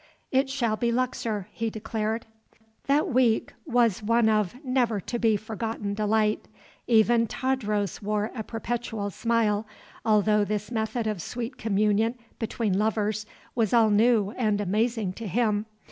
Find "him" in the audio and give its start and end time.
15.27-15.67